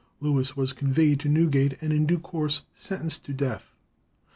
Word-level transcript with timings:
Lewis 0.19 0.57
was 0.57 0.73
conveyed 0.73 1.19
to 1.19 1.29
Newgate, 1.29 1.77
and 1.79 1.93
in 1.93 2.07
due 2.07 2.17
course 2.17 2.63
sentenced 2.75 3.23
to 3.25 3.33
death. 3.33 3.75